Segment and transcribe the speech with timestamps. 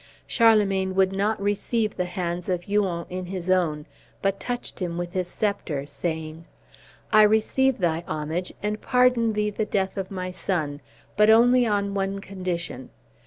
[0.25, 3.85] Charlemagne would not receive the hands of Huon in his own,
[4.23, 6.45] but touched him with his sceptre, saying,
[7.13, 10.81] "I receive thy homage, and pardon thee the death of my son,
[11.15, 12.89] but only on one condition.